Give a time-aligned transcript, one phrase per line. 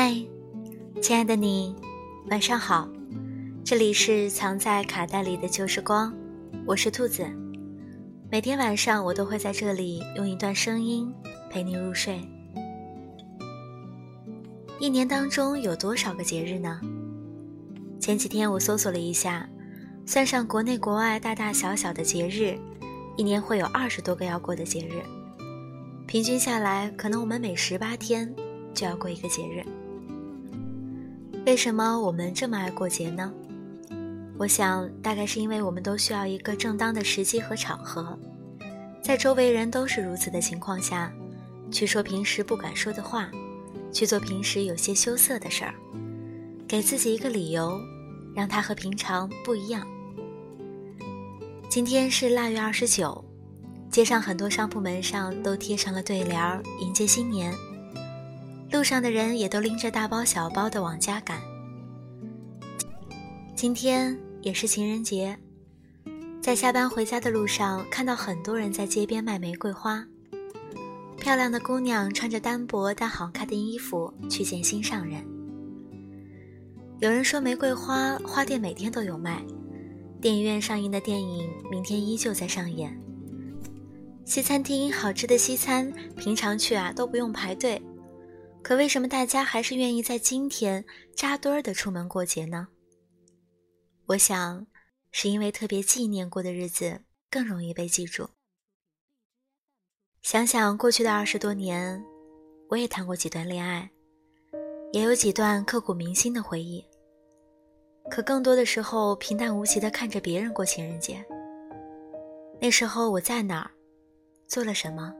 [0.00, 0.14] 嗨，
[1.02, 1.74] 亲爱的你，
[2.30, 2.88] 晚上好。
[3.64, 6.14] 这里是藏在卡带里的旧时光，
[6.64, 7.26] 我是兔子。
[8.30, 11.12] 每天晚上我都会在这里用一段声音
[11.50, 12.20] 陪你入睡。
[14.78, 16.80] 一年当中有多少个节日呢？
[17.98, 19.48] 前几天我搜索了一下，
[20.06, 22.56] 算上国内国外大大小小的节日，
[23.16, 25.02] 一年会有二十多个要过的节日。
[26.06, 28.32] 平均下来，可能我们每十八天
[28.72, 29.66] 就要过一个节日。
[31.46, 33.32] 为什么我们这么爱过节呢？
[34.36, 38.16] 我想，大概是因为我们都需要一个正当的时机和场合，
[39.02, 41.12] 在周围人都是如此的情况下，
[41.70, 43.30] 去说平时不敢说的话，
[43.92, 45.74] 去做平时有些羞涩的事儿，
[46.68, 47.80] 给自己一个理由，
[48.34, 49.86] 让它和平常不一样。
[51.68, 53.24] 今天是腊月二十九。
[53.90, 57.52] 街上很多商铺门上都贴上了对联儿，迎接新年。
[58.70, 61.40] 路上的人也都拎着大包小包的往家赶。
[63.54, 65.36] 今天也是情人节，
[66.40, 70.04] 在下班回家的路上，看到很多人在街边卖玫瑰花。
[71.16, 75.24] 漂亮的姑娘穿着单薄但好看的衣服去见心上人。
[77.00, 79.42] 有人说玫瑰花花店每天都有卖，
[80.20, 82.96] 电影院上映的电影明天依旧在上演。
[84.24, 87.80] 西餐厅好吃的西餐，平常去啊都不用排队，
[88.68, 90.84] 可为什么大家还是愿意在今天
[91.16, 92.68] 扎堆儿的出门过节呢？
[94.04, 94.66] 我想，
[95.10, 98.28] 是因为特别纪念过的日子更容易被记住。
[100.20, 102.04] 想想过去的二十多年，
[102.68, 103.90] 我也谈过几段恋爱，
[104.92, 106.84] 也有几段刻骨铭心的回忆。
[108.10, 111.24] 可更多的时候，平淡无奇的看着别人过情人节。
[112.60, 113.70] 那时候我在哪儿？
[114.46, 115.10] 做了什么，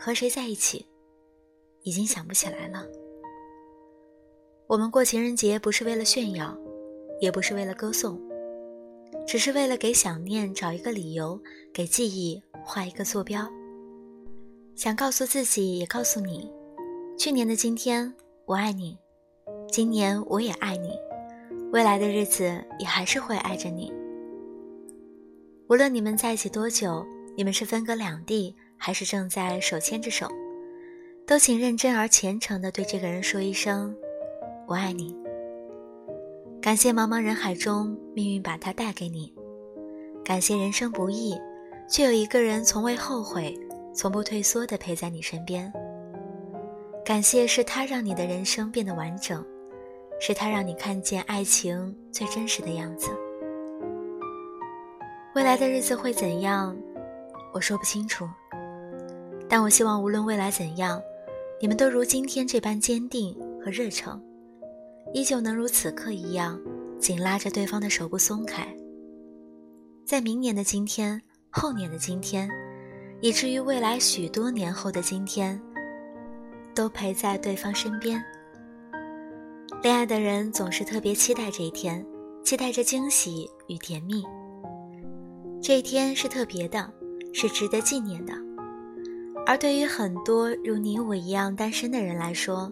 [0.00, 0.86] 和谁在一起，
[1.88, 2.86] 已经想不起来了。
[4.66, 6.54] 我们过情人节不是为了炫耀，
[7.20, 8.20] 也不是为了歌颂，
[9.26, 11.40] 只是为了给想念找一个理由，
[11.72, 13.48] 给记忆画一个坐标。
[14.76, 16.52] 想告诉自己，也告诉你，
[17.18, 18.12] 去年的今天
[18.44, 18.98] 我爱你，
[19.72, 20.90] 今年我也爱你，
[21.72, 22.44] 未来的日子
[22.78, 23.90] 也还是会爱着你。
[25.68, 27.06] 无论你们在一起多久。
[27.36, 30.26] 你们是分隔两地，还是正在手牵着手？
[31.28, 33.94] 都请认真而虔诚地对这个人说一声
[34.66, 35.14] “我爱你”。
[36.58, 39.30] 感谢茫茫人海中命运把他带给你，
[40.24, 41.38] 感谢人生不易，
[41.86, 43.54] 却有一个人从未后悔、
[43.92, 45.70] 从不退缩地陪在你身边。
[47.04, 49.44] 感谢是他让你的人生变得完整，
[50.18, 53.10] 是他让你看见爱情最真实的样子。
[55.34, 56.74] 未来的日子会怎样？
[57.52, 58.26] 我说不清楚，
[59.46, 60.98] 但我希望无论未来怎样，
[61.60, 64.22] 你们都如今天这般坚定和热诚，
[65.12, 66.60] 依旧能如此刻一样
[66.98, 68.66] 紧拉着对方的手不松开。
[70.04, 71.20] 在明年的今天、
[71.50, 72.48] 后年的今天，
[73.20, 75.60] 以至于未来许多年后的今天，
[76.74, 78.22] 都陪在对方身边。
[79.82, 82.04] 恋爱的人总是特别期待这一天，
[82.44, 84.24] 期待着惊喜与甜蜜。
[85.60, 86.92] 这一天是特别的。
[87.30, 88.32] 是值得纪念的，
[89.48, 92.70] 而对于很多如你我一样单身的人来说，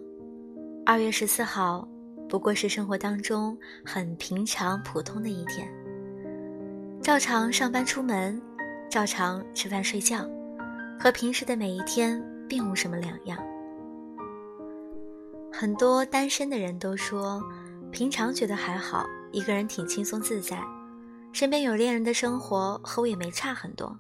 [0.84, 1.88] 二月十四号
[2.28, 5.66] 不过是生活当中很平常普通的一天。
[7.00, 8.38] 照常上班出门，
[8.90, 10.28] 照常吃饭睡觉，
[11.00, 13.38] 和平时的每一天并无什么两样。
[15.50, 17.42] 很多单身的人都说，
[17.90, 20.62] 平常觉得还好，一个人挺轻松自在，
[21.32, 23.98] 身边有恋人的生活和我也没差很多。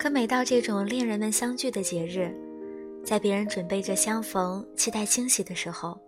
[0.00, 2.34] 可每到这种恋人们相聚的节日，
[3.04, 6.00] 在别人准备着相逢、期待惊喜的时候，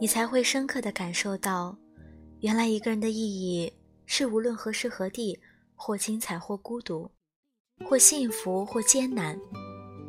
[0.00, 1.76] 你才会深刻的感受到，
[2.40, 3.70] 原来一个人的意义
[4.06, 5.38] 是无论何时何地，
[5.74, 7.10] 或精彩或孤独，
[7.84, 9.38] 或幸福或艰难，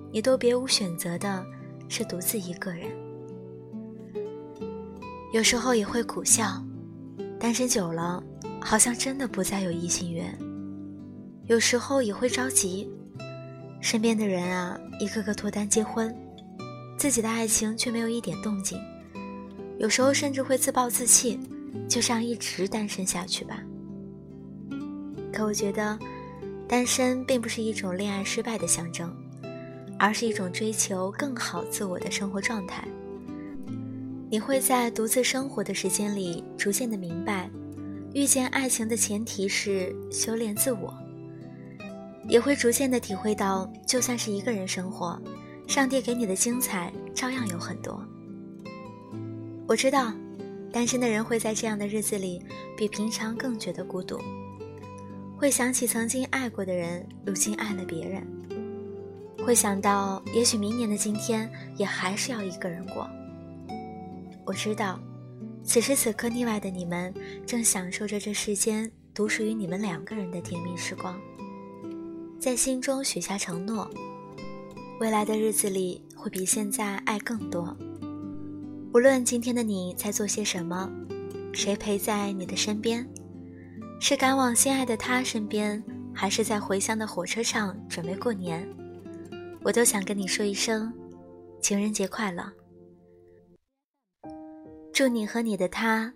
[0.09, 1.45] 你都别无选择的
[1.89, 2.89] 是独自一个人。
[5.33, 6.63] 有时候也会苦笑，
[7.37, 8.23] 单身久了，
[8.61, 10.33] 好像真的不再有异性缘。
[11.47, 12.89] 有时候也会着急，
[13.79, 16.13] 身边的人啊，一个个脱单结婚，
[16.97, 18.77] 自己的爱情却没有一点动静。
[19.79, 21.39] 有时候甚至会自暴自弃，
[21.87, 23.63] 就这样一直单身下去吧。
[25.31, 25.97] 可我觉得，
[26.67, 29.15] 单身并不是一种恋爱失败的象征，
[29.97, 32.85] 而是一种追求更好自我的生活状态。
[34.29, 37.49] 你会在独自生活的时间里，逐渐的明白，
[38.13, 40.93] 遇见爱情的前提是修炼自我。
[42.27, 45.19] 也会逐渐的体会到，就算是一个人生活，
[45.67, 48.03] 上帝给你的精彩照样有很多。
[49.67, 50.13] 我知道，
[50.71, 52.41] 单身的人会在这样的日子里
[52.77, 54.19] 比平常更觉得孤独，
[55.37, 58.25] 会想起曾经爱过的人，如今爱了别人，
[59.45, 63.09] 会想到也许明年的今天也还是要一个人过。
[64.45, 64.99] 我知道，
[65.63, 67.13] 此时此刻，腻歪的你们
[67.45, 71.19] 正享受着这世间独属于你们两个人的甜蜜时光，
[72.47, 73.91] 在心中许下承诺，
[75.01, 77.75] 未来的日子里会比现在爱更多。
[78.93, 80.89] 无论今天的你在做些什么，
[81.51, 83.05] 谁陪在你的身边，
[83.99, 85.83] 是赶往心爱的他身边，
[86.15, 88.65] 还是在回乡的火车上准备过年，
[89.61, 90.89] 我都想跟你说一声
[91.61, 92.49] 情人节快乐。
[94.93, 96.13] 祝你和你的他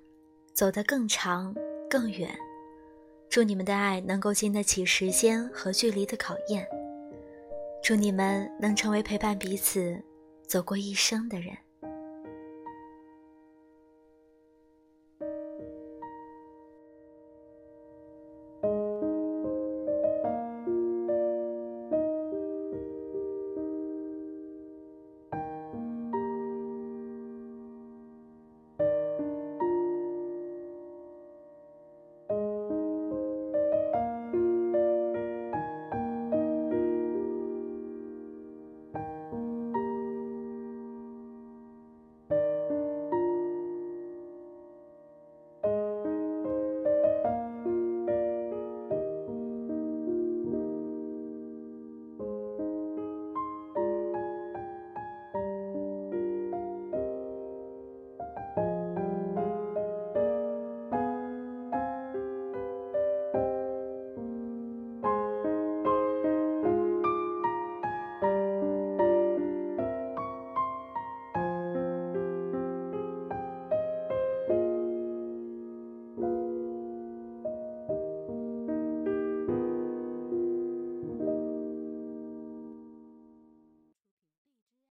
[0.54, 1.54] 走得更长
[1.90, 2.34] 更远，
[3.32, 6.68] 祝你们的爱能够经得起时间和距离的考验，
[7.82, 9.98] 祝你们能成为陪伴彼此
[10.46, 11.56] 走过一生的人。